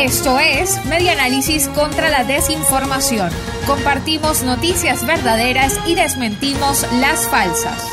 [0.00, 3.30] Esto es Medianálisis contra la desinformación.
[3.66, 7.88] Compartimos noticias verdaderas y desmentimos las falsas.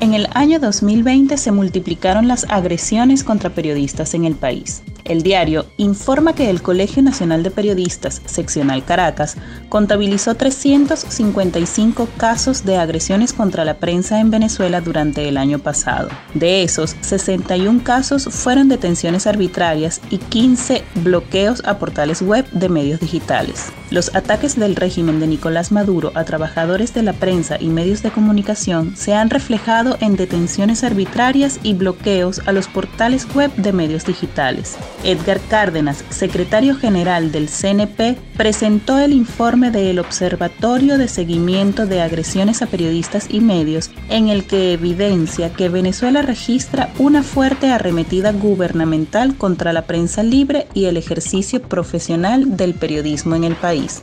[0.00, 4.82] En el año 2020 se multiplicaron las agresiones contra periodistas en el país.
[5.10, 9.36] El diario informa que el Colegio Nacional de Periodistas, seccional Caracas,
[9.68, 16.10] contabilizó 355 casos de agresiones contra la prensa en Venezuela durante el año pasado.
[16.34, 23.00] De esos, 61 casos fueron detenciones arbitrarias y 15 bloqueos a portales web de medios
[23.00, 23.72] digitales.
[23.90, 28.12] Los ataques del régimen de Nicolás Maduro a trabajadores de la prensa y medios de
[28.12, 34.06] comunicación se han reflejado en detenciones arbitrarias y bloqueos a los portales web de medios
[34.06, 34.76] digitales.
[35.04, 42.62] Edgar Cárdenas, secretario general del CNP, presentó el informe del Observatorio de Seguimiento de Agresiones
[42.62, 49.36] a Periodistas y Medios, en el que evidencia que Venezuela registra una fuerte arremetida gubernamental
[49.36, 54.02] contra la prensa libre y el ejercicio profesional del periodismo en el país.